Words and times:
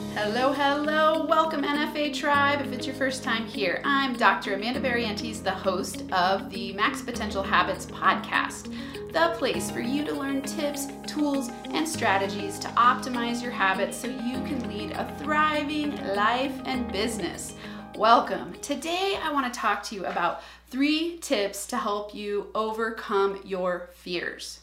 Hello, 0.00 0.52
hello, 0.52 1.24
welcome 1.26 1.62
NFA 1.62 2.12
Tribe. 2.12 2.60
If 2.60 2.72
it's 2.72 2.86
your 2.86 2.96
first 2.96 3.22
time 3.22 3.46
here, 3.46 3.80
I'm 3.84 4.14
Dr. 4.14 4.54
Amanda 4.54 4.80
Barrientes, 4.80 5.42
the 5.42 5.50
host 5.50 6.02
of 6.10 6.50
the 6.50 6.72
Max 6.72 7.00
Potential 7.00 7.42
Habits 7.42 7.86
podcast, 7.86 8.74
the 9.12 9.34
place 9.38 9.70
for 9.70 9.80
you 9.80 10.04
to 10.04 10.12
learn 10.12 10.42
tips, 10.42 10.88
tools, 11.06 11.50
and 11.66 11.86
strategies 11.86 12.58
to 12.58 12.68
optimize 12.68 13.42
your 13.42 13.52
habits 13.52 13.96
so 13.96 14.08
you 14.08 14.40
can 14.44 14.68
lead 14.68 14.90
a 14.92 15.16
thriving 15.20 15.96
life 16.14 16.60
and 16.64 16.90
business. 16.90 17.54
Welcome. 17.94 18.54
Today, 18.62 19.18
I 19.22 19.32
want 19.32 19.52
to 19.52 19.60
talk 19.60 19.82
to 19.84 19.94
you 19.94 20.06
about 20.06 20.42
three 20.70 21.18
tips 21.18 21.66
to 21.66 21.76
help 21.76 22.14
you 22.14 22.48
overcome 22.54 23.40
your 23.44 23.90
fears. 23.94 24.60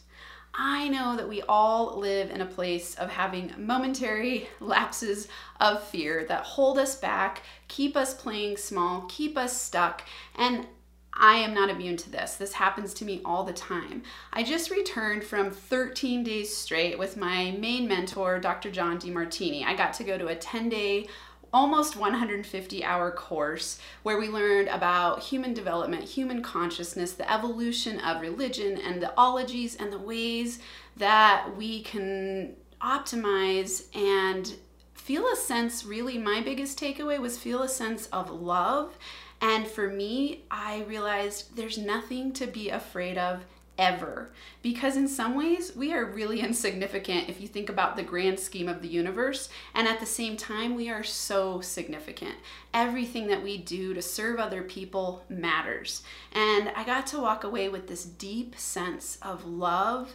I 0.60 0.88
know 0.88 1.16
that 1.16 1.28
we 1.28 1.42
all 1.42 1.96
live 2.00 2.30
in 2.30 2.40
a 2.40 2.46
place 2.46 2.96
of 2.96 3.10
having 3.10 3.54
momentary 3.56 4.48
lapses 4.60 5.28
of 5.60 5.84
fear 5.84 6.26
that 6.28 6.42
hold 6.42 6.78
us 6.78 6.96
back, 6.96 7.42
keep 7.68 7.96
us 7.96 8.12
playing 8.12 8.56
small, 8.56 9.02
keep 9.08 9.38
us 9.38 9.58
stuck, 9.58 10.02
and 10.34 10.66
I 11.12 11.36
am 11.36 11.54
not 11.54 11.70
immune 11.70 11.96
to 11.98 12.10
this. 12.10 12.34
This 12.34 12.52
happens 12.52 12.92
to 12.94 13.04
me 13.04 13.20
all 13.24 13.44
the 13.44 13.52
time. 13.52 14.02
I 14.32 14.42
just 14.42 14.70
returned 14.70 15.24
from 15.24 15.50
13 15.50 16.22
days 16.24 16.56
straight 16.56 16.98
with 16.98 17.16
my 17.16 17.52
main 17.52 17.88
mentor, 17.88 18.38
Dr. 18.38 18.70
John 18.70 18.98
Demartini. 18.98 19.64
I 19.64 19.74
got 19.74 19.94
to 19.94 20.04
go 20.04 20.18
to 20.18 20.28
a 20.28 20.36
10 20.36 20.68
day 20.68 21.08
almost 21.52 21.96
150 21.96 22.84
hour 22.84 23.10
course 23.10 23.78
where 24.02 24.18
we 24.18 24.28
learned 24.28 24.68
about 24.68 25.22
human 25.22 25.54
development, 25.54 26.04
human 26.04 26.42
consciousness, 26.42 27.12
the 27.12 27.32
evolution 27.32 27.98
of 28.00 28.20
religion, 28.20 28.78
and 28.78 29.02
the 29.02 29.12
ologies 29.16 29.76
and 29.76 29.92
the 29.92 29.98
ways 29.98 30.58
that 30.96 31.56
we 31.56 31.82
can 31.82 32.54
optimize 32.80 33.84
and 33.96 34.54
feel 34.94 35.26
a 35.32 35.36
sense. 35.36 35.84
Really, 35.84 36.18
my 36.18 36.40
biggest 36.40 36.78
takeaway 36.78 37.18
was 37.18 37.38
feel 37.38 37.62
a 37.62 37.68
sense 37.68 38.06
of 38.06 38.30
love. 38.30 38.98
And 39.40 39.66
for 39.66 39.88
me, 39.88 40.44
I 40.50 40.82
realized 40.88 41.56
there's 41.56 41.78
nothing 41.78 42.32
to 42.34 42.46
be 42.46 42.70
afraid 42.70 43.16
of 43.16 43.44
ever. 43.78 44.30
Because 44.60 44.96
in 44.96 45.08
some 45.08 45.34
ways, 45.34 45.74
we 45.74 45.92
are 45.94 46.04
really 46.04 46.40
insignificant 46.48 47.28
if 47.28 47.40
you 47.40 47.48
think 47.48 47.68
about 47.68 47.96
the 47.96 48.02
grand 48.02 48.40
scheme 48.40 48.68
of 48.68 48.82
the 48.82 48.88
universe. 48.88 49.48
And 49.74 49.86
at 49.86 50.00
the 50.00 50.06
same 50.06 50.36
time, 50.36 50.74
we 50.74 50.90
are 50.90 51.04
so 51.04 51.60
significant. 51.60 52.34
Everything 52.74 53.28
that 53.28 53.42
we 53.42 53.56
do 53.56 53.94
to 53.94 54.02
serve 54.02 54.38
other 54.38 54.62
people 54.62 55.24
matters. 55.28 56.02
And 56.32 56.70
I 56.74 56.84
got 56.84 57.06
to 57.08 57.20
walk 57.20 57.44
away 57.44 57.68
with 57.68 57.86
this 57.86 58.04
deep 58.04 58.58
sense 58.58 59.18
of 59.22 59.46
love 59.46 60.14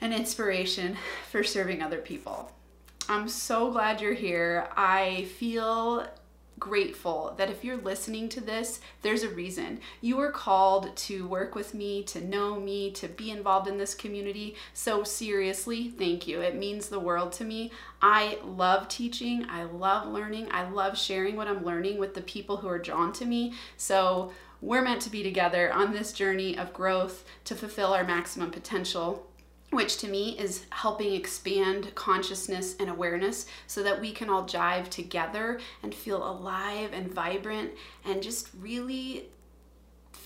and 0.00 0.12
inspiration 0.12 0.96
for 1.30 1.42
serving 1.42 1.82
other 1.82 1.98
people. 1.98 2.52
I'm 3.08 3.28
so 3.28 3.70
glad 3.70 4.00
you're 4.00 4.14
here. 4.14 4.68
I 4.76 5.28
feel 5.38 6.08
grateful 6.58 7.34
that 7.36 7.50
if 7.50 7.62
you're 7.62 7.76
listening 7.76 8.28
to 8.30 8.40
this, 8.40 8.80
there's 9.02 9.22
a 9.22 9.28
reason. 9.28 9.80
You 10.00 10.16
were 10.16 10.30
called 10.30 10.96
to 10.96 11.26
work 11.28 11.54
with 11.54 11.74
me, 11.74 12.02
to 12.04 12.24
know 12.24 12.58
me, 12.58 12.90
to 12.92 13.08
be 13.08 13.30
involved 13.30 13.68
in 13.68 13.78
this 13.78 13.94
community. 13.94 14.56
So, 14.72 15.04
seriously, 15.04 15.88
thank 15.88 16.26
you. 16.26 16.40
It 16.40 16.56
means 16.56 16.88
the 16.88 17.00
world 17.00 17.32
to 17.32 17.44
me. 17.44 17.72
I 18.00 18.38
love 18.44 18.88
teaching, 18.88 19.46
I 19.48 19.64
love 19.64 20.08
learning, 20.08 20.48
I 20.50 20.68
love 20.68 20.98
sharing 20.98 21.36
what 21.36 21.48
I'm 21.48 21.64
learning 21.64 21.98
with 21.98 22.14
the 22.14 22.22
people 22.22 22.58
who 22.58 22.68
are 22.68 22.78
drawn 22.78 23.12
to 23.14 23.26
me. 23.26 23.54
So, 23.76 24.32
we're 24.62 24.82
meant 24.82 25.02
to 25.02 25.10
be 25.10 25.22
together 25.22 25.70
on 25.72 25.92
this 25.92 26.12
journey 26.12 26.56
of 26.56 26.72
growth 26.72 27.24
to 27.44 27.54
fulfill 27.54 27.92
our 27.92 28.04
maximum 28.04 28.50
potential 28.50 29.26
which 29.70 29.98
to 29.98 30.08
me 30.08 30.38
is 30.38 30.64
helping 30.70 31.14
expand 31.14 31.94
consciousness 31.94 32.76
and 32.78 32.88
awareness 32.88 33.46
so 33.66 33.82
that 33.82 34.00
we 34.00 34.12
can 34.12 34.30
all 34.30 34.44
jive 34.44 34.88
together 34.88 35.60
and 35.82 35.94
feel 35.94 36.26
alive 36.28 36.90
and 36.92 37.12
vibrant 37.12 37.72
and 38.04 38.22
just 38.22 38.48
really 38.58 39.28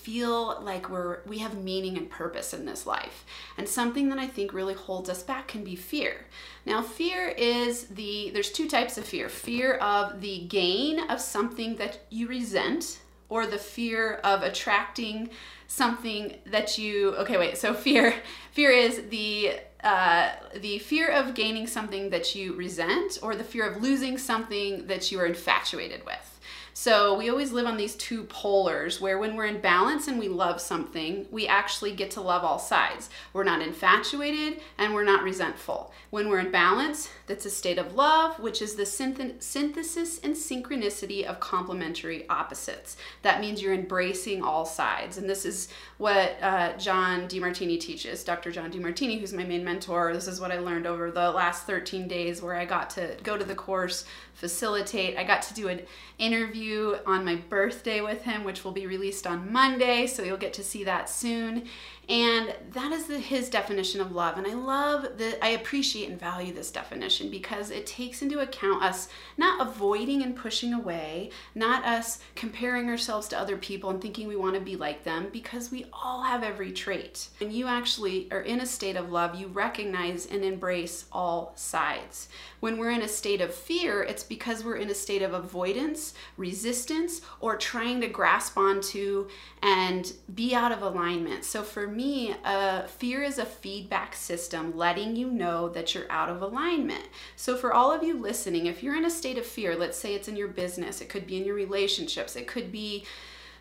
feel 0.01 0.59
like 0.61 0.89
we're 0.89 1.19
we 1.27 1.37
have 1.37 1.61
meaning 1.61 1.97
and 1.97 2.09
purpose 2.09 2.53
in 2.53 2.65
this 2.65 2.87
life. 2.87 3.25
And 3.57 3.67
something 3.67 4.09
that 4.09 4.17
I 4.17 4.27
think 4.27 4.53
really 4.53 4.73
holds 4.73 5.09
us 5.09 5.21
back 5.21 5.47
can 5.47 5.63
be 5.63 5.75
fear. 5.75 6.25
Now, 6.65 6.81
fear 6.81 7.27
is 7.29 7.85
the 7.87 8.31
there's 8.33 8.51
two 8.51 8.67
types 8.67 8.97
of 8.97 9.05
fear. 9.05 9.29
Fear 9.29 9.75
of 9.75 10.21
the 10.21 10.45
gain 10.47 10.99
of 11.09 11.21
something 11.21 11.75
that 11.75 11.99
you 12.09 12.27
resent 12.27 12.99
or 13.31 13.47
the 13.47 13.57
fear 13.57 14.15
of 14.25 14.43
attracting 14.43 15.29
something 15.65 16.35
that 16.45 16.77
you 16.77 17.15
okay 17.15 17.37
wait 17.37 17.57
so 17.57 17.73
fear 17.73 18.13
fear 18.51 18.69
is 18.69 19.03
the 19.09 19.53
uh, 19.83 20.29
the 20.55 20.79
fear 20.79 21.09
of 21.09 21.33
gaining 21.33 21.67
something 21.67 22.09
that 22.09 22.35
you 22.35 22.53
resent 22.53 23.19
or 23.21 23.35
the 23.35 23.43
fear 23.43 23.67
of 23.67 23.81
losing 23.81 24.17
something 24.17 24.87
that 24.87 25.11
you 25.11 25.19
are 25.19 25.25
infatuated 25.25 26.05
with 26.05 26.31
so 26.73 27.17
we 27.17 27.29
always 27.29 27.51
live 27.51 27.65
on 27.65 27.77
these 27.77 27.95
two 27.95 28.23
polars 28.23 29.01
where 29.01 29.19
when 29.19 29.35
we're 29.35 29.45
in 29.45 29.59
balance 29.59 30.07
and 30.07 30.17
we 30.17 30.29
love 30.29 30.61
something, 30.61 31.27
we 31.29 31.45
actually 31.45 31.91
get 31.91 32.11
to 32.11 32.21
love 32.21 32.43
all 32.43 32.59
sides. 32.59 33.09
We're 33.33 33.43
not 33.43 33.61
infatuated 33.61 34.61
and 34.77 34.93
we're 34.93 35.03
not 35.03 35.23
resentful. 35.23 35.93
When 36.11 36.29
we're 36.29 36.39
in 36.39 36.51
balance, 36.51 37.09
that's 37.27 37.45
a 37.45 37.49
state 37.49 37.77
of 37.77 37.95
love, 37.95 38.39
which 38.39 38.61
is 38.61 38.75
the 38.75 38.83
synth- 38.83 39.43
synthesis 39.43 40.19
and 40.19 40.33
synchronicity 40.33 41.25
of 41.25 41.39
complementary 41.39 42.27
opposites. 42.29 42.95
That 43.21 43.41
means 43.41 43.61
you're 43.61 43.73
embracing 43.73 44.41
all 44.41 44.65
sides. 44.65 45.17
And 45.17 45.29
this 45.29 45.45
is 45.45 45.67
what 45.97 46.37
uh, 46.41 46.77
John 46.77 47.27
Demartini 47.27 47.79
teaches, 47.79 48.23
Dr. 48.23 48.49
John 48.49 48.71
Demartini, 48.71 49.19
who's 49.19 49.33
my 49.33 49.43
main 49.43 49.63
mentor. 49.71 50.13
This 50.13 50.27
is 50.27 50.41
what 50.41 50.51
I 50.51 50.59
learned 50.59 50.85
over 50.85 51.11
the 51.11 51.31
last 51.31 51.65
13 51.65 52.07
days 52.07 52.41
where 52.41 52.55
I 52.55 52.65
got 52.65 52.89
to 52.91 53.15
go 53.23 53.37
to 53.37 53.45
the 53.45 53.55
course, 53.55 54.03
facilitate. 54.33 55.17
I 55.17 55.23
got 55.23 55.41
to 55.43 55.53
do 55.53 55.69
an 55.69 55.81
interview 56.17 56.97
on 57.05 57.23
my 57.23 57.35
birthday 57.35 58.01
with 58.01 58.23
him, 58.23 58.43
which 58.43 58.63
will 58.63 58.73
be 58.73 58.85
released 58.85 59.25
on 59.25 59.51
Monday, 59.51 60.07
so 60.07 60.23
you'll 60.23 60.37
get 60.37 60.53
to 60.53 60.63
see 60.63 60.83
that 60.83 61.09
soon. 61.09 61.67
And 62.09 62.53
that 62.73 62.91
is 62.91 63.05
the, 63.05 63.19
his 63.19 63.49
definition 63.49 64.01
of 64.01 64.11
love. 64.11 64.37
And 64.37 64.45
I 64.45 64.53
love 64.53 65.17
that 65.17 65.37
I 65.41 65.49
appreciate 65.49 66.09
and 66.09 66.19
value 66.19 66.53
this 66.53 66.69
definition 66.69 67.29
because 67.29 67.71
it 67.71 67.85
takes 67.85 68.21
into 68.21 68.39
account 68.39 68.83
us 68.83 69.07
not 69.37 69.65
avoiding 69.65 70.21
and 70.21 70.35
pushing 70.35 70.73
away, 70.73 71.29
not 71.55 71.85
us 71.85 72.19
comparing 72.35 72.89
ourselves 72.89 73.29
to 73.29 73.39
other 73.39 73.55
people 73.55 73.91
and 73.91 74.01
thinking 74.01 74.27
we 74.27 74.35
want 74.35 74.55
to 74.55 74.61
be 74.61 74.75
like 74.75 75.05
them, 75.05 75.29
because 75.31 75.71
we 75.71 75.85
all 75.93 76.23
have 76.23 76.43
every 76.43 76.73
trait. 76.73 77.29
When 77.39 77.51
you 77.51 77.67
actually 77.67 78.27
are 78.31 78.41
in 78.41 78.59
a 78.59 78.65
state 78.65 78.97
of 78.97 79.09
love, 79.09 79.35
you 79.35 79.47
recognize 79.61 80.25
and 80.25 80.43
embrace 80.43 81.05
all 81.11 81.53
sides. 81.55 82.27
When 82.61 82.77
we're 82.77 82.89
in 82.91 83.03
a 83.03 83.07
state 83.07 83.41
of 83.41 83.53
fear, 83.53 84.01
it's 84.01 84.23
because 84.23 84.63
we're 84.63 84.81
in 84.83 84.89
a 84.89 84.95
state 84.95 85.21
of 85.21 85.33
avoidance, 85.33 86.15
resistance, 86.35 87.21
or 87.39 87.55
trying 87.55 88.01
to 88.01 88.07
grasp 88.07 88.57
onto 88.57 89.27
and 89.61 90.11
be 90.33 90.55
out 90.55 90.71
of 90.71 90.81
alignment. 90.81 91.45
So 91.45 91.61
for 91.61 91.85
me, 91.87 92.35
uh, 92.43 92.87
fear 92.87 93.21
is 93.21 93.37
a 93.37 93.45
feedback 93.45 94.15
system 94.15 94.75
letting 94.75 95.15
you 95.15 95.29
know 95.29 95.69
that 95.69 95.93
you're 95.93 96.11
out 96.11 96.29
of 96.29 96.41
alignment. 96.41 97.05
So 97.35 97.55
for 97.55 97.71
all 97.71 97.91
of 97.91 98.03
you 98.03 98.15
listening, 98.17 98.65
if 98.65 98.81
you're 98.81 98.97
in 98.97 99.05
a 99.05 99.19
state 99.21 99.37
of 99.37 99.45
fear, 99.45 99.75
let's 99.75 99.97
say 99.97 100.15
it's 100.15 100.27
in 100.27 100.35
your 100.35 100.47
business, 100.47 101.01
it 101.01 101.09
could 101.09 101.27
be 101.27 101.37
in 101.37 101.45
your 101.45 101.55
relationships, 101.55 102.35
it 102.35 102.47
could 102.47 102.71
be 102.71 103.05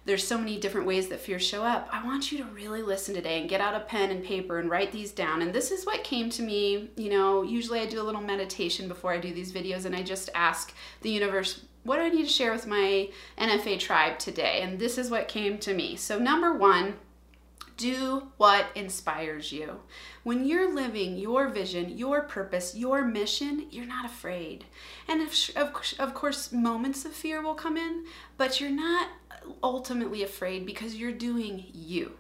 there's 0.05 0.27
so 0.27 0.39
many 0.39 0.59
different 0.59 0.87
ways 0.87 1.09
that 1.09 1.21
fears 1.21 1.43
show 1.47 1.63
up. 1.63 1.89
I 1.93 2.05
want 2.05 2.33
you 2.33 2.39
to 2.39 2.45
really 2.45 2.83
listen 2.83 3.15
today 3.15 3.41
and 3.41 3.49
get 3.49 3.61
out 3.61 3.75
a 3.75 3.81
pen 3.81 4.11
and 4.11 4.25
paper 4.25 4.59
and 4.59 4.71
write 4.71 4.93
these 4.93 5.13
down. 5.13 5.43
And 5.43 5.53
this 5.53 5.71
is 5.71 5.85
what 5.85 6.05
came 6.05 6.31
to 6.31 6.43
me. 6.43 6.91
You 6.97 7.11
know, 7.11 7.43
usually 7.43 7.81
I 7.81 7.87
do 7.87 8.01
a 8.01 8.05
little 8.05 8.21
meditation 8.21 8.89
before 8.89 9.13
I 9.13 9.19
do 9.19 9.33
these 9.33 9.53
videos 9.53 9.85
and 9.85 9.95
I 9.95 10.03
just 10.03 10.31
ask 10.35 10.75
the 11.03 11.11
universe, 11.11 11.65
what 11.83 11.97
do 11.97 12.03
I 12.03 12.09
need 12.09 12.25
to 12.25 12.33
share 12.33 12.53
with 12.53 12.67
my 12.67 13.09
NFA 13.39 13.79
tribe 13.79 14.19
today? 14.19 14.61
And 14.63 14.79
this 14.79 14.99
is 14.99 15.11
what 15.11 15.29
came 15.29 15.59
to 15.59 15.75
me. 15.75 15.97
So, 15.97 16.19
number 16.19 16.53
one, 16.55 16.97
do 17.81 18.29
what 18.37 18.67
inspires 18.75 19.53
you. 19.53 19.81
When 20.23 20.45
you're 20.45 20.75
living 20.75 21.17
your 21.17 21.49
vision, 21.49 21.97
your 21.97 22.21
purpose, 22.21 22.75
your 22.75 23.07
mission, 23.07 23.67
you're 23.71 23.87
not 23.87 24.05
afraid. 24.05 24.67
And 25.09 25.23
of, 25.23 25.35
of 25.99 26.13
course, 26.13 26.53
moments 26.53 27.07
of 27.07 27.13
fear 27.13 27.43
will 27.43 27.55
come 27.55 27.79
in, 27.79 28.05
but 28.37 28.61
you're 28.61 28.69
not 28.69 29.09
ultimately 29.63 30.23
afraid 30.23 30.67
because 30.67 30.95
you're 30.95 31.13
doing 31.13 31.67
you. 31.73 32.13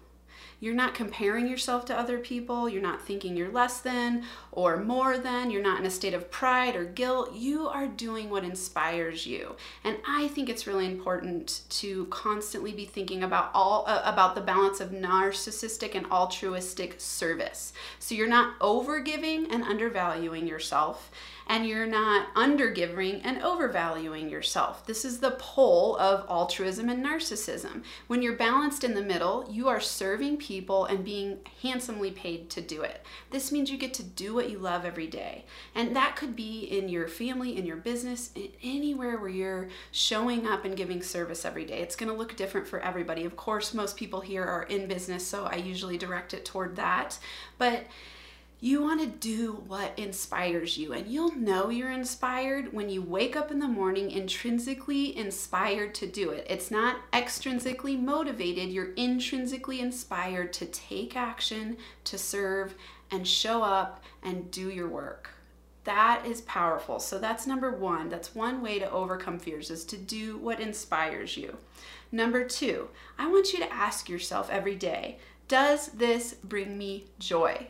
You're 0.63 0.75
not 0.75 0.95
comparing 0.95 1.49
yourself 1.49 1.87
to 1.87 1.99
other 1.99 2.19
people. 2.19 2.69
You're 2.69 2.83
not 2.83 3.01
thinking 3.01 3.35
you're 3.35 3.51
less 3.51 3.81
than 3.81 4.25
or 4.53 4.77
more 4.77 5.17
than. 5.17 5.51
You're 5.51 5.63
not 5.63 5.81
in 5.81 5.87
a 5.87 5.91
state 5.91 6.13
of 6.13 6.31
pride 6.31 6.77
or 6.77 6.85
guilt. 6.85 7.33
You 7.33 7.67
are 7.67 7.87
doing 7.87 8.29
what 8.29 8.45
inspires 8.45 9.27
you. 9.27 9.57
And 9.85 9.97
I 10.07 10.29
think 10.29 10.51
it's 10.51 10.67
really 10.67 10.85
important 10.85 11.63
to 11.71 12.05
constantly 12.07 12.73
be 12.73 12.85
thinking 12.85 13.23
about 13.23 13.51
all 13.55 13.85
uh, 13.87 14.03
about 14.05 14.35
the 14.35 14.43
balance 14.43 14.81
of 14.81 14.91
narcissistic 14.91 15.95
and 15.95 16.07
altruistic 16.13 16.97
service. 16.99 17.73
So 17.99 18.15
you're 18.15 18.29
not 18.29 18.59
overgiving 18.59 19.51
and 19.51 19.65
undervaluing 19.65 20.47
yourself 20.47 21.11
and 21.51 21.67
you're 21.67 21.85
not 21.85 22.33
undergiving 22.37 23.21
and 23.25 23.43
overvaluing 23.43 24.31
yourself. 24.31 24.87
This 24.87 25.05
is 25.05 25.19
the 25.19 25.33
pole 25.33 25.97
of 25.97 26.25
altruism 26.31 26.89
and 26.89 27.05
narcissism. 27.05 27.83
When 28.07 28.23
you're 28.23 28.37
balanced 28.37 28.85
in 28.85 28.95
the 28.95 29.03
middle, 29.03 29.45
you 29.51 29.67
are 29.67 29.81
serving 29.81 30.37
people 30.37 30.85
and 30.85 31.05
being 31.05 31.41
handsomely 31.61 32.13
paid 32.13 32.51
to 32.51 32.61
do 32.61 32.83
it. 32.83 33.05
This 33.33 33.51
means 33.51 33.69
you 33.69 33.79
get 33.79 33.93
to 33.95 34.05
do 34.05 34.33
what 34.33 34.49
you 34.49 34.61
love 34.61 34.85
every 34.85 35.09
day. 35.09 35.45
And 35.75 35.97
that 35.97 36.15
could 36.15 36.37
be 36.37 36.61
in 36.61 36.89
your 36.89 37.09
family, 37.09 37.59
in 37.59 37.67
your 37.67 37.79
business, 37.79 38.31
anywhere 38.63 39.19
where 39.19 39.29
you're 39.29 39.71
showing 39.91 40.47
up 40.47 40.65
and 40.65 40.77
giving 40.77 41.03
service 41.03 41.45
every 41.45 41.65
day. 41.65 41.81
It's 41.81 41.97
going 41.97 42.13
to 42.13 42.17
look 42.17 42.37
different 42.37 42.69
for 42.69 42.79
everybody. 42.79 43.25
Of 43.25 43.35
course, 43.35 43.75
most 43.75 43.97
people 43.97 44.21
here 44.21 44.45
are 44.45 44.63
in 44.63 44.87
business, 44.87 45.27
so 45.27 45.47
I 45.47 45.57
usually 45.57 45.99
direct 45.99 46.33
it 46.33 46.45
toward 46.45 46.77
that. 46.77 47.19
But 47.59 47.87
you 48.63 48.83
want 48.83 49.01
to 49.01 49.07
do 49.07 49.65
what 49.67 49.99
inspires 49.99 50.77
you, 50.77 50.93
and 50.93 51.07
you'll 51.07 51.35
know 51.35 51.71
you're 51.71 51.91
inspired 51.91 52.75
when 52.75 52.91
you 52.91 53.01
wake 53.01 53.35
up 53.35 53.51
in 53.51 53.59
the 53.59 53.67
morning 53.67 54.11
intrinsically 54.11 55.17
inspired 55.17 55.95
to 55.95 56.07
do 56.07 56.29
it. 56.31 56.47
It's 56.49 56.71
not 56.71 56.99
extrinsically 57.13 57.99
motivated, 57.99 58.69
you're 58.69 58.93
intrinsically 58.95 59.81
inspired 59.81 60.53
to 60.55 60.67
take 60.67 61.17
action, 61.17 61.79
to 62.05 62.19
serve, 62.19 62.75
and 63.11 63.27
show 63.27 63.63
up 63.63 64.05
and 64.23 64.51
do 64.51 64.69
your 64.69 64.89
work. 64.89 65.31
That 65.85 66.27
is 66.27 66.43
powerful. 66.43 67.01
So 67.01 67.19
that's 67.19 67.47
number 67.47 67.71
one. 67.71 68.11
That's 68.11 68.35
one 68.35 68.61
way 68.61 68.79
to 68.79 68.91
overcome 68.91 69.39
fears 69.39 69.71
is 69.71 69.85
to 69.87 69.97
do 69.97 70.37
what 70.37 70.61
inspires 70.61 71.39
you. 71.39 71.57
Number 72.13 72.45
two, 72.45 72.89
I 73.19 73.29
want 73.31 73.55
you 73.55 73.61
to 73.61 73.73
ask 73.73 74.09
yourself 74.09 74.51
every 74.51 74.75
day 74.75 75.19
Does 75.49 75.89
this 75.89 76.35
bring 76.35 76.77
me 76.77 77.07
joy? 77.19 77.69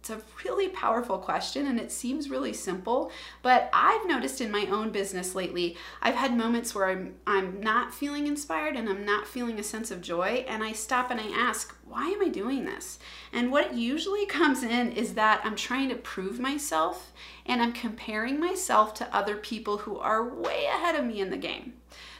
It's 0.00 0.10
a 0.10 0.20
really 0.44 0.68
powerful 0.68 1.18
question 1.18 1.66
and 1.66 1.78
it 1.78 1.90
seems 1.90 2.30
really 2.30 2.52
simple, 2.52 3.10
but 3.42 3.68
I've 3.72 4.06
noticed 4.06 4.40
in 4.40 4.50
my 4.50 4.66
own 4.66 4.90
business 4.90 5.34
lately, 5.34 5.76
I've 6.00 6.14
had 6.14 6.36
moments 6.36 6.74
where 6.74 6.86
I'm 6.86 7.16
I'm 7.26 7.60
not 7.60 7.92
feeling 7.92 8.26
inspired 8.26 8.76
and 8.76 8.88
I'm 8.88 9.04
not 9.04 9.26
feeling 9.26 9.58
a 9.58 9.64
sense 9.64 9.90
of 9.90 10.00
joy 10.00 10.44
and 10.48 10.62
I 10.62 10.72
stop 10.72 11.10
and 11.10 11.20
I 11.20 11.28
ask, 11.28 11.74
why 11.84 12.08
am 12.08 12.22
I 12.22 12.28
doing 12.28 12.64
this? 12.64 12.98
And 13.32 13.50
what 13.50 13.74
usually 13.74 14.24
comes 14.38 14.62
in 14.62 14.92
is 14.92 15.14
that 15.14 15.40
I'm 15.44 15.56
trying 15.56 15.88
to 15.88 15.96
prove 15.96 16.38
myself 16.38 17.12
and 17.44 17.60
I'm 17.60 17.72
comparing 17.72 18.38
myself 18.38 18.94
to 18.94 19.14
other 19.14 19.36
people 19.36 19.78
who 19.78 19.98
are 19.98 20.28
way 20.28 20.66
ahead 20.66 20.94
of 20.94 21.04
me 21.04 21.20
in 21.20 21.30
the 21.30 21.36
game. 21.36 21.74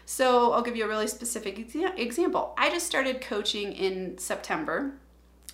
So, 0.05 0.53
I'll 0.53 0.63
give 0.63 0.75
you 0.75 0.87
a 0.87 0.89
really 0.89 1.07
specific 1.07 1.59
example. 1.59 2.55
I 2.57 2.71
just 2.71 2.87
started 2.87 3.21
coaching 3.21 3.73
in 3.73 4.17
September 4.17 4.95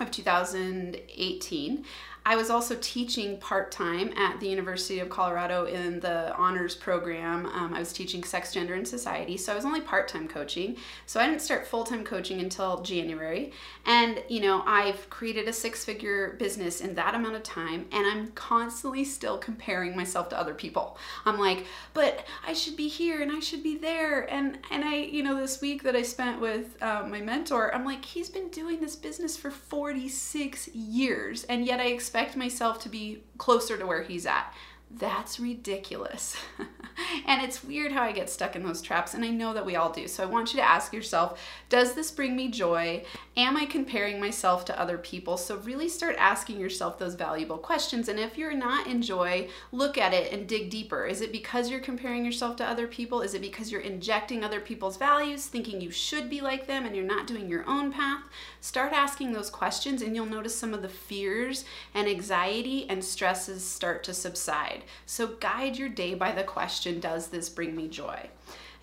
of 0.00 0.11
2018. 0.11 1.85
I 2.26 2.37
was 2.37 2.49
also 2.49 2.75
teaching 2.81 3.37
part 3.37 3.71
time 3.71 4.11
at 4.17 4.41
the 4.41 4.49
University 4.49 4.99
of 4.99 5.11
Colorado 5.11 5.67
in 5.67 6.00
the 6.00 6.35
honors 6.37 6.75
program. 6.75 7.44
Um, 7.44 7.75
I 7.75 7.79
was 7.79 7.93
teaching 7.93 8.25
sex, 8.25 8.50
gender, 8.50 8.73
and 8.73 8.88
society, 8.88 9.37
so 9.37 9.53
I 9.53 9.56
was 9.56 9.67
only 9.67 9.82
part 9.82 10.09
time 10.09 10.26
coaching. 10.26 10.79
So 11.05 11.21
I 11.21 11.26
didn't 11.26 11.43
start 11.43 11.67
full 11.67 11.85
time 11.85 12.03
coaching 12.03 12.41
until 12.41 12.81
January. 12.81 13.53
And, 13.85 14.23
you 14.29 14.41
know, 14.41 14.62
I've 14.65 15.11
created 15.11 15.49
a 15.49 15.53
six 15.53 15.85
figure 15.85 16.37
business 16.38 16.81
in 16.81 16.94
that 16.94 17.15
amount 17.15 17.37
of 17.37 17.43
time, 17.43 17.85
and 17.93 18.06
I'm 18.06 18.29
constantly 18.29 19.05
still 19.05 19.37
comparing 19.37 19.94
myself 19.94 20.31
to 20.31 20.41
other 20.41 20.55
people. 20.55 20.97
I'm 21.26 21.38
like, 21.38 21.67
but 21.93 22.25
I 22.47 22.55
should 22.55 22.76
be 22.76 22.88
here 22.88 23.21
and 23.21 23.32
I 23.32 23.41
should 23.41 23.62
be 23.62 23.76
there. 23.76 24.32
And, 24.32 24.61
and 24.71 24.82
I, 24.82 24.94
you 24.94 25.23
know, 25.23 25.38
this 25.38 25.61
week 25.61 25.82
that 25.82 25.94
I 25.94 26.00
spent 26.00 26.41
with 26.41 26.82
uh, 26.82 27.05
my 27.06 27.21
mentor, 27.21 27.75
I'm 27.75 27.85
like, 27.85 28.03
he's 28.03 28.31
been 28.31 28.49
doing 28.49 28.81
this 28.81 28.97
business 28.97 29.37
for 29.37 29.50
46 29.50 30.69
years, 30.69 31.44
and 31.44 31.67
yet 31.67 31.81
I 31.81 31.88
expect 31.88 32.13
expect 32.14 32.37
myself 32.37 32.78
to 32.81 32.88
be 32.88 33.25
closer 33.38 33.76
to 33.76 33.84
where 33.84 34.05
he's 34.05 34.25
at. 34.25 34.55
That's 34.96 35.41
ridiculous. 35.41 36.37
and 37.26 37.43
it's 37.43 37.64
weird 37.64 37.91
how 37.91 38.02
I 38.02 38.12
get 38.12 38.31
stuck 38.31 38.55
in 38.55 38.62
those 38.62 38.81
traps, 38.81 39.12
and 39.14 39.25
I 39.25 39.31
know 39.31 39.52
that 39.52 39.67
we 39.67 39.75
all 39.75 39.91
do. 39.91 40.06
So 40.06 40.23
I 40.23 40.26
want 40.26 40.52
you 40.52 40.61
to 40.61 40.67
ask 40.67 40.93
yourself 40.93 41.41
Does 41.69 41.94
this 41.94 42.12
bring 42.12 42.37
me 42.37 42.49
joy? 42.49 43.05
Am 43.37 43.56
I 43.56 43.67
comparing 43.67 44.20
myself 44.20 44.64
to 44.67 44.81
other 44.81 44.96
people? 44.96 45.37
So 45.37 45.56
really 45.56 45.88
start 45.88 46.14
asking 46.19 46.61
yourself 46.61 46.99
those 46.99 47.14
valuable 47.14 47.58
questions. 47.58 48.08
And 48.08 48.20
if 48.20 48.38
you're 48.38 48.55
not 48.55 48.87
in 48.87 49.02
joy, 49.02 49.49
look 49.73 49.99
at 49.99 50.14
it 50.14 50.32
and 50.32 50.46
dig 50.46 50.70
deeper. 50.70 51.05
Is 51.06 51.20
it 51.20 51.32
because 51.32 51.70
you're 51.70 51.81
comparing 51.81 52.25
yourself 52.25 52.55
to 52.56 52.64
other 52.64 52.87
people? 52.87 53.20
Is 53.20 53.35
it 53.35 53.43
because 53.43 53.73
you're 53.73 53.81
injecting 53.81 54.44
other 54.44 54.61
people's 54.61 54.97
values, 54.97 55.47
thinking 55.47 55.81
you 55.81 55.90
should 55.90 56.31
be 56.31 56.40
like 56.40 56.69
them, 56.69 56.87
and 56.87 56.94
you're 56.94 57.05
not 57.05 57.26
doing 57.26 57.49
your 57.49 57.69
own 57.69 57.90
path? 57.90 58.23
Start 58.61 58.93
asking 58.93 59.32
those 59.32 59.50
questions, 59.50 60.02
and 60.02 60.14
you'll 60.14 60.26
notice 60.26 60.56
some 60.56 60.73
of 60.73 60.82
the 60.82 60.88
fears 60.88 61.64
and 61.93 62.06
anxiety 62.06 62.88
and 62.88 63.05
stresses 63.05 63.64
start 63.64 64.05
to 64.05 64.14
subside. 64.14 64.83
So 65.06 65.26
guide 65.26 65.76
your 65.76 65.88
day 65.88 66.14
by 66.14 66.32
the 66.32 66.44
question 66.44 67.00
Does 67.00 67.28
this 67.28 67.48
bring 67.48 67.75
me 67.75 67.88
joy? 67.88 68.28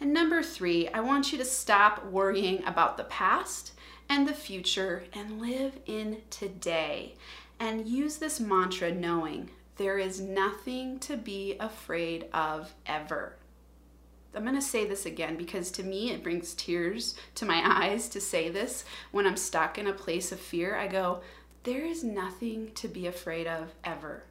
And 0.02 0.14
number 0.14 0.42
three, 0.42 0.88
I 0.88 1.00
want 1.00 1.32
you 1.32 1.38
to 1.38 1.46
stop 1.46 2.06
worrying 2.06 2.66
about 2.66 2.98
the 2.98 3.04
past 3.04 3.74
and 4.10 4.28
the 4.28 4.34
future 4.34 5.04
and 5.14 5.40
live 5.40 5.78
in 5.86 6.18
today. 6.32 7.14
And 7.60 7.88
use 7.88 8.18
this 8.18 8.40
mantra 8.40 8.92
knowing 8.92 9.52
there 9.78 10.00
is 10.00 10.20
nothing 10.20 10.98
to 11.00 11.16
be 11.16 11.56
afraid 11.60 12.26
of 12.34 12.74
ever. 12.88 13.36
I'm 14.36 14.44
going 14.44 14.56
to 14.56 14.62
say 14.62 14.88
this 14.88 15.06
again 15.06 15.38
because 15.38 15.70
to 15.72 15.84
me 15.84 16.12
it 16.12 16.24
brings 16.24 16.56
tears 16.56 17.16
to 17.36 17.46
my 17.46 17.62
eyes 17.64 18.10
to 18.10 18.20
say 18.20 18.50
this. 18.50 18.86
When 19.12 19.28
I'm 19.28 19.38
stuck 19.38 19.78
in 19.78 19.86
a 19.86 19.94
place 19.94 20.32
of 20.32 20.40
fear, 20.40 20.76
I 20.76 20.88
go, 20.88 21.22
there 21.64 21.86
is 21.86 22.04
nothing 22.04 22.72
to 22.76 22.88
be 22.88 23.06
afraid 23.06 23.46
of 23.46 23.76
ever 23.84 24.24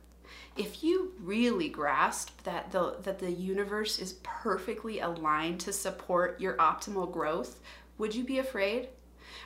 if 0.56 0.82
you 0.82 1.12
really 1.20 1.69
grasp 1.69 2.43
that 2.43 2.73
the 2.73 2.97
that 3.02 3.19
the 3.19 3.31
universe 3.31 3.99
is 3.99 4.14
perfectly 4.23 5.00
aligned 5.00 5.61
to 5.61 5.73
support 5.73 6.41
your 6.41 6.55
optimal 6.55 7.11
growth, 7.11 7.61
would 7.99 8.14
you 8.14 8.25
be 8.25 8.38
afraid? 8.38 8.88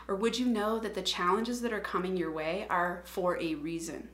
Or 0.08 0.16
would 0.16 0.38
you 0.38 0.46
know 0.46 0.78
that 0.78 0.94
the 0.94 1.02
challenges 1.02 1.60
that 1.60 1.72
are 1.72 1.80
coming 1.80 2.16
your 2.16 2.32
way 2.32 2.66
are 2.70 3.02
for 3.04 3.38
a 3.38 3.54
reason? 3.54 4.08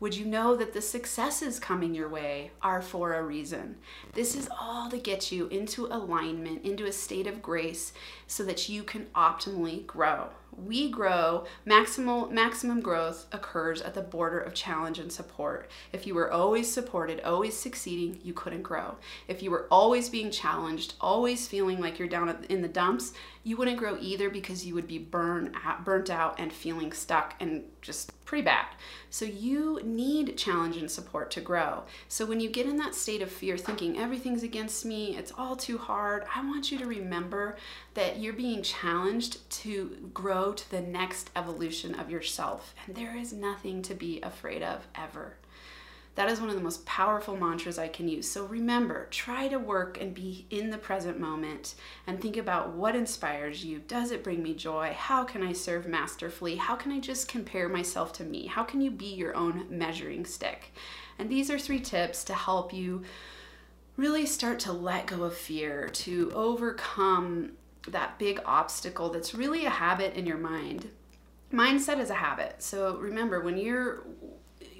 Would 0.00 0.16
you 0.16 0.24
know 0.24 0.56
that 0.56 0.72
the 0.72 0.82
successes 0.82 1.60
coming 1.60 1.94
your 1.94 2.08
way 2.08 2.50
are 2.60 2.82
for 2.82 3.14
a 3.14 3.22
reason? 3.22 3.76
This 4.14 4.34
is 4.34 4.48
all 4.60 4.90
to 4.90 4.98
get 4.98 5.30
you 5.30 5.46
into 5.48 5.86
alignment, 5.86 6.64
into 6.64 6.86
a 6.86 6.92
state 6.92 7.26
of 7.26 7.40
grace, 7.40 7.92
so 8.26 8.44
that 8.44 8.68
you 8.68 8.82
can 8.82 9.06
optimally 9.14 9.86
grow 9.86 10.30
we 10.56 10.90
grow, 10.90 11.44
maximal 11.66 12.30
maximum 12.30 12.80
growth 12.80 13.26
occurs 13.32 13.80
at 13.80 13.94
the 13.94 14.02
border 14.02 14.38
of 14.38 14.54
challenge 14.54 14.98
and 14.98 15.10
support. 15.10 15.70
If 15.92 16.06
you 16.06 16.14
were 16.14 16.30
always 16.30 16.70
supported, 16.72 17.20
always 17.20 17.56
succeeding, 17.56 18.20
you 18.22 18.32
couldn't 18.32 18.62
grow. 18.62 18.96
If 19.28 19.42
you 19.42 19.50
were 19.50 19.66
always 19.70 20.08
being 20.08 20.30
challenged, 20.30 20.94
always 21.00 21.48
feeling 21.48 21.80
like 21.80 21.98
you're 21.98 22.08
down 22.08 22.44
in 22.48 22.62
the 22.62 22.68
dumps, 22.68 23.12
you 23.44 23.56
wouldn't 23.56 23.78
grow 23.78 23.96
either 24.00 24.30
because 24.30 24.64
you 24.64 24.74
would 24.74 24.86
be 24.86 24.98
burn 24.98 25.54
out, 25.64 25.84
burnt 25.84 26.10
out 26.10 26.38
and 26.38 26.52
feeling 26.52 26.92
stuck 26.92 27.34
and 27.40 27.64
just 27.80 28.12
pretty 28.24 28.44
bad. 28.44 28.66
So 29.10 29.24
you 29.24 29.80
need 29.82 30.38
challenge 30.38 30.76
and 30.76 30.90
support 30.90 31.30
to 31.32 31.40
grow. 31.40 31.82
So 32.08 32.24
when 32.24 32.40
you 32.40 32.48
get 32.48 32.66
in 32.66 32.76
that 32.76 32.94
state 32.94 33.20
of 33.20 33.30
fear, 33.30 33.56
thinking 33.56 33.98
everything's 33.98 34.42
against 34.42 34.84
me, 34.84 35.16
it's 35.16 35.32
all 35.36 35.56
too 35.56 35.78
hard, 35.78 36.24
I 36.34 36.44
want 36.46 36.70
you 36.70 36.78
to 36.78 36.86
remember 36.86 37.56
that 37.94 38.20
you're 38.20 38.32
being 38.32 38.62
challenged 38.62 39.50
to 39.62 40.10
grow 40.14 40.52
to 40.52 40.70
the 40.70 40.80
next 40.80 41.30
evolution 41.34 41.94
of 41.96 42.10
yourself. 42.10 42.74
And 42.86 42.94
there 42.94 43.16
is 43.16 43.32
nothing 43.32 43.82
to 43.82 43.94
be 43.94 44.20
afraid 44.22 44.62
of 44.62 44.86
ever. 44.94 45.36
That 46.14 46.28
is 46.28 46.40
one 46.40 46.50
of 46.50 46.54
the 46.54 46.60
most 46.60 46.84
powerful 46.84 47.36
mantras 47.36 47.78
I 47.78 47.88
can 47.88 48.06
use. 48.06 48.30
So 48.30 48.44
remember, 48.44 49.06
try 49.10 49.48
to 49.48 49.58
work 49.58 49.98
and 49.98 50.14
be 50.14 50.46
in 50.50 50.68
the 50.68 50.76
present 50.76 51.18
moment 51.18 51.74
and 52.06 52.20
think 52.20 52.36
about 52.36 52.74
what 52.74 52.94
inspires 52.94 53.64
you. 53.64 53.78
Does 53.88 54.10
it 54.10 54.22
bring 54.22 54.42
me 54.42 54.54
joy? 54.54 54.94
How 54.94 55.24
can 55.24 55.42
I 55.42 55.52
serve 55.52 55.86
masterfully? 55.86 56.56
How 56.56 56.76
can 56.76 56.92
I 56.92 57.00
just 57.00 57.28
compare 57.28 57.68
myself 57.68 58.12
to 58.14 58.24
me? 58.24 58.46
How 58.46 58.62
can 58.62 58.82
you 58.82 58.90
be 58.90 59.06
your 59.06 59.34
own 59.34 59.66
measuring 59.70 60.26
stick? 60.26 60.74
And 61.18 61.30
these 61.30 61.50
are 61.50 61.58
three 61.58 61.80
tips 61.80 62.24
to 62.24 62.34
help 62.34 62.74
you 62.74 63.04
really 63.96 64.26
start 64.26 64.58
to 64.60 64.72
let 64.72 65.06
go 65.06 65.24
of 65.24 65.36
fear, 65.36 65.88
to 65.88 66.30
overcome 66.34 67.52
that 67.88 68.18
big 68.18 68.40
obstacle 68.44 69.08
that's 69.08 69.34
really 69.34 69.64
a 69.64 69.70
habit 69.70 70.14
in 70.14 70.26
your 70.26 70.38
mind. 70.38 70.90
Mindset 71.52 71.98
is 72.00 72.10
a 72.10 72.14
habit. 72.14 72.62
So 72.62 72.96
remember, 72.96 73.40
when 73.40 73.56
you're 73.56 74.04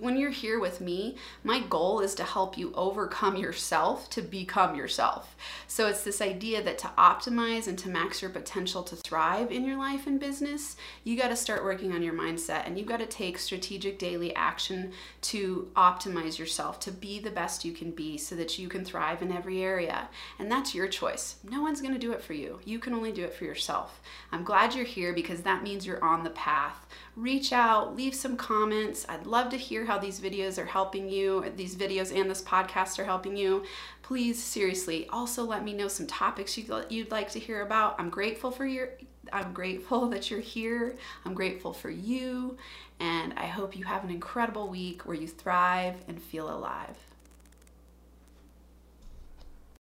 when 0.02 0.16
you're 0.16 0.30
here 0.30 0.58
with 0.58 0.80
me, 0.80 1.14
my 1.44 1.60
goal 1.60 2.00
is 2.00 2.12
to 2.16 2.24
help 2.24 2.58
you 2.58 2.72
overcome 2.74 3.36
yourself 3.36 4.10
to 4.10 4.20
become 4.20 4.74
yourself. 4.74 5.36
So 5.68 5.86
it's 5.86 6.02
this 6.02 6.20
idea 6.20 6.60
that 6.64 6.78
to 6.78 6.88
optimize 6.98 7.68
and 7.68 7.78
to 7.78 7.88
max 7.88 8.20
your 8.20 8.32
potential 8.32 8.82
to 8.82 8.96
thrive 8.96 9.52
in 9.52 9.64
your 9.64 9.78
life 9.78 10.08
and 10.08 10.18
business, 10.18 10.76
you 11.04 11.16
got 11.16 11.28
to 11.28 11.36
start 11.36 11.62
working 11.62 11.92
on 11.92 12.02
your 12.02 12.14
mindset 12.14 12.66
and 12.66 12.76
you 12.76 12.84
got 12.84 12.98
to 12.98 13.06
take 13.06 13.38
strategic 13.38 13.96
daily 14.00 14.34
action 14.34 14.90
to 15.20 15.70
optimize 15.76 16.36
yourself 16.36 16.80
to 16.80 16.90
be 16.90 17.20
the 17.20 17.30
best 17.30 17.64
you 17.64 17.72
can 17.72 17.92
be 17.92 18.18
so 18.18 18.34
that 18.34 18.58
you 18.58 18.68
can 18.68 18.84
thrive 18.84 19.22
in 19.22 19.30
every 19.30 19.62
area. 19.62 20.08
And 20.40 20.50
that's 20.50 20.74
your 20.74 20.88
choice. 20.88 21.36
No 21.48 21.62
one's 21.62 21.80
going 21.80 21.94
to 21.94 22.00
do 22.00 22.10
it 22.10 22.22
for 22.22 22.32
you. 22.32 22.58
You 22.64 22.80
can 22.80 22.92
only 22.92 23.12
do 23.12 23.22
it 23.22 23.34
for 23.34 23.44
yourself. 23.44 24.00
I'm 24.32 24.42
glad 24.42 24.74
you're 24.74 24.84
here 24.84 25.12
because 25.12 25.42
that 25.42 25.62
means 25.62 25.86
you're 25.86 26.02
on 26.02 26.24
the 26.24 26.30
path. 26.30 26.88
Reach 27.14 27.52
out, 27.52 27.94
leave 27.94 28.16
some 28.16 28.36
comments. 28.36 29.06
I'd 29.08 29.26
love 29.26 29.50
to 29.50 29.56
hear 29.56 29.84
how 29.84 29.91
how 29.92 29.98
these 29.98 30.20
videos 30.20 30.56
are 30.56 30.64
helping 30.64 31.06
you, 31.06 31.44
these 31.54 31.76
videos 31.76 32.18
and 32.18 32.30
this 32.30 32.40
podcast 32.40 32.98
are 32.98 33.04
helping 33.04 33.36
you. 33.36 33.62
Please, 34.00 34.42
seriously, 34.42 35.06
also 35.10 35.44
let 35.44 35.62
me 35.64 35.74
know 35.74 35.86
some 35.86 36.06
topics 36.06 36.56
you'd 36.56 37.10
like 37.10 37.30
to 37.30 37.38
hear 37.38 37.60
about. 37.60 37.96
I'm 37.98 38.08
grateful 38.08 38.50
for 38.50 38.64
your 38.64 38.88
I'm 39.34 39.52
grateful 39.52 40.06
that 40.12 40.30
you're 40.30 40.40
here. 40.40 40.96
I'm 41.26 41.34
grateful 41.34 41.74
for 41.74 41.90
you. 41.90 42.56
And 43.00 43.34
I 43.36 43.46
hope 43.46 43.76
you 43.76 43.84
have 43.84 44.02
an 44.02 44.10
incredible 44.10 44.68
week 44.68 45.02
where 45.02 45.16
you 45.16 45.28
thrive 45.28 45.96
and 46.08 46.22
feel 46.22 46.48
alive. 46.48 46.96